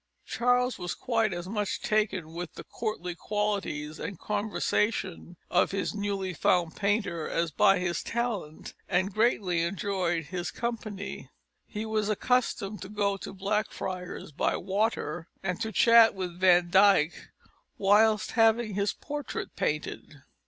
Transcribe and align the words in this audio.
Charles 0.25 0.79
was 0.79 0.95
quite 0.95 1.31
as 1.31 1.47
much 1.47 1.79
taken 1.79 2.33
with 2.33 2.53
the 2.55 2.63
courtly 2.63 3.13
qualities 3.13 3.99
and 3.99 4.17
conversation 4.17 5.37
of 5.51 5.69
his 5.69 5.93
newly 5.93 6.33
found 6.33 6.75
painter 6.75 7.29
as 7.29 7.51
by 7.51 7.77
his 7.77 8.01
talent, 8.01 8.73
and 8.89 9.13
greatly 9.13 9.61
enjoyed 9.61 10.25
his 10.25 10.49
company. 10.49 11.29
He 11.67 11.85
was 11.85 12.09
accustomed 12.09 12.81
to 12.81 12.89
go 12.89 13.15
to 13.17 13.31
Blackfriars 13.31 14.31
by 14.31 14.57
water, 14.57 15.27
and 15.43 15.61
to 15.61 15.71
chat 15.71 16.15
with 16.15 16.39
Van 16.39 16.71
Dyck 16.71 17.29
whilst 17.77 18.31
having 18.31 18.73
his 18.73 18.93
portrait 18.93 19.55
painted. 19.55 20.23